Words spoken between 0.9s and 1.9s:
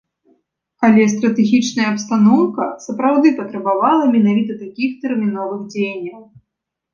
стратэгічная